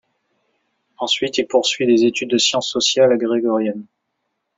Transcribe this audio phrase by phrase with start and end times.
[0.97, 3.85] Ensuite il poursuit des études de sciences sociales à la Grégorienne.